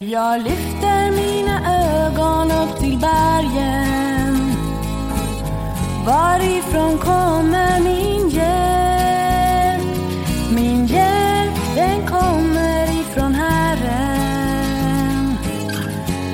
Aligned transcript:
Jag 0.00 0.42
lyfter 0.42 1.10
mina 1.10 1.60
ögon 2.06 2.50
upp 2.52 2.78
till 2.78 2.98
bergen. 2.98 4.52
Varifrån 6.06 6.98
kommer 6.98 7.80
min 7.80 8.28
hjälp? 8.28 9.82
Min 10.54 10.86
hjälp, 10.86 11.54
den 11.74 12.06
kommer 12.06 13.00
ifrån 13.00 13.34
Herren. 13.34 13.78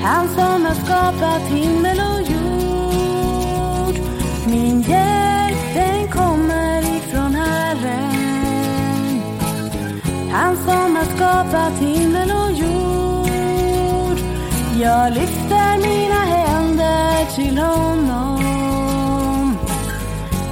Han 0.03 0.29
som 0.29 0.65
har 0.67 0.75
skapat 0.75 1.43
himmel 1.43 1.99
och 1.99 2.21
jord. 2.21 3.99
Min 4.47 4.83
hjälp, 4.83 5.75
den 5.75 6.09
kommer 6.09 6.97
ifrån 6.97 7.35
Herren. 7.35 9.23
Han 10.33 10.57
som 10.57 10.97
har 10.97 11.17
skapat 11.17 11.79
himmel 11.79 12.31
och 12.31 12.53
jord. 12.53 13.14
Jag 14.81 15.13
lyfter 15.13 15.77
mina 15.77 16.25
händer 16.25 17.35
till 17.37 17.59
honom. 17.59 19.57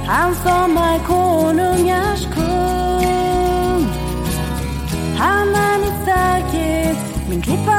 Han 0.07 0.35
som 0.35 0.77
är 0.77 0.99
konungars 0.99 2.25
kung. 2.35 3.87
Han 5.17 5.55
är 5.55 5.79
min 5.79 6.01
starkhet, 6.03 6.97
min 7.29 7.41
klippa 7.41 7.72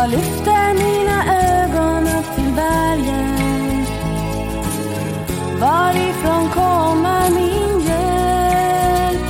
Jag 0.00 0.10
lyfter 0.10 0.74
mina 0.74 1.18
ögon 1.62 2.02
upp 2.02 2.34
till 2.34 2.52
bergen. 2.54 3.86
Varifrån 5.60 6.48
kommer 6.50 7.30
min 7.30 7.80
hjälp? 7.80 9.22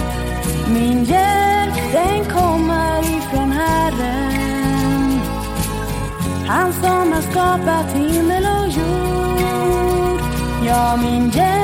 Min 0.69 1.05
hjälp, 1.05 1.93
den 1.93 2.25
kommer 2.25 3.01
ifrån 3.01 3.53
Herren. 3.53 5.21
Han 6.47 6.73
som 6.73 7.13
har 7.13 7.23
skapat 7.31 7.93
himmel 7.95 8.45
och 8.45 8.69
jord. 8.69 10.21
Ja, 10.67 10.97
min 10.97 11.31
hjälp, 11.31 11.58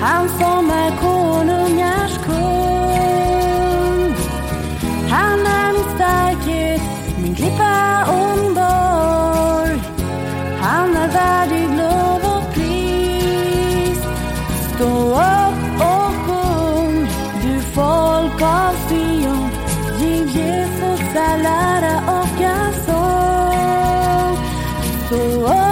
Han 0.00 0.28
som 0.28 0.70
är 0.70 0.96
konungars 0.96 2.18
kung. 2.24 4.14
Han 5.10 5.46
är 5.46 5.72
min 5.72 5.84
starkhet, 5.94 6.80
min 7.18 7.34
klippa 7.34 8.04
och 8.08 8.54
borg. 8.54 9.80
Han 10.60 10.96
är 10.96 11.08
värdig 11.08 11.68
lov 11.78 12.36
och 12.36 12.54
pris. 12.54 13.98
Stå 14.74 15.10
upp 15.10 15.80
och 15.80 16.12
sjung, 16.26 17.08
du 17.42 17.60
folk 17.60 18.42
av 18.42 18.74
Sion. 18.88 19.50
Giv 20.00 20.26
Jesus 20.26 21.00
all 21.16 21.46
ära 21.46 22.02
och 22.06 22.44
all 22.44 22.74
sång. 22.86 24.36
Stå 25.06 25.46
upp 25.46 25.69